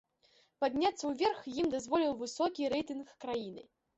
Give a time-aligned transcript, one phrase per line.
[0.63, 3.63] Падняцца ўверх ім дазволіў высокі рэйтынг краіны.